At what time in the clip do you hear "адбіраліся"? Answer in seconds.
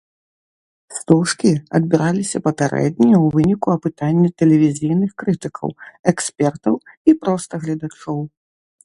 1.79-2.39